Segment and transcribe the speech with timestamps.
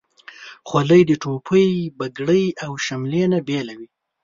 [0.67, 3.87] خولۍ د ټوپۍ، پګړۍ، او شملې نه بیله وي.